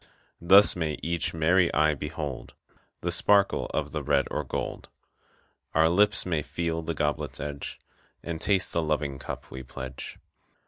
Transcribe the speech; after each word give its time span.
Thus 0.41 0.75
may 0.75 0.97
each 1.03 1.31
merry 1.31 1.71
eye 1.75 1.93
behold 1.93 2.55
The 3.01 3.11
sparkle 3.11 3.67
of 3.71 3.91
the 3.91 4.01
red 4.01 4.25
or 4.31 4.43
gold. 4.43 4.89
Our 5.75 5.89
lips 5.89 6.25
may 6.25 6.41
feel 6.41 6.81
the 6.81 6.95
goblet's 6.95 7.39
edge 7.39 7.77
And 8.23 8.41
taste 8.41 8.73
the 8.73 8.81
loving 8.81 9.19
cup 9.19 9.51
we 9.51 9.61
pledge. 9.61 10.17